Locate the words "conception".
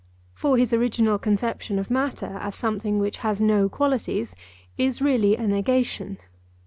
1.19-1.77